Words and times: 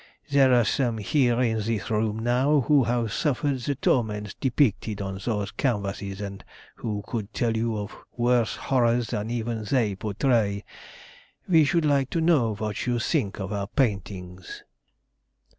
There 0.31 0.51
are 0.51 0.65
some 0.65 0.97
here 0.97 1.39
in 1.41 1.59
this 1.59 1.91
room 1.91 2.17
now 2.17 2.61
who 2.61 2.85
have 2.85 3.13
suffered 3.13 3.59
the 3.59 3.75
torments 3.75 4.33
depicted 4.33 4.99
on 4.99 5.19
those 5.23 5.51
canvases, 5.51 6.19
and 6.19 6.43
who 6.77 7.03
could 7.05 7.31
tell 7.35 7.53
of 7.77 7.95
worse 8.17 8.55
horrors 8.55 9.09
than 9.09 9.29
even 9.29 9.63
they 9.65 9.93
portray. 9.93 10.65
We 11.47 11.65
should 11.65 11.85
like 11.85 12.09
to 12.09 12.19
know 12.19 12.55
what 12.55 12.87
you 12.87 12.97
think 12.97 13.39
of 13.39 13.53
our 13.53 13.67
paintings?" 13.67 14.63